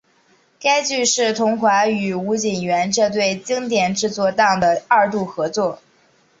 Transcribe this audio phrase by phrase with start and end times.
[0.59, 5.79] 该剧是桐华与吴锦源这对经典制作档的二度合作。